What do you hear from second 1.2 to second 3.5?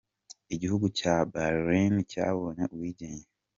Bahrain cyabonye ubwigenge.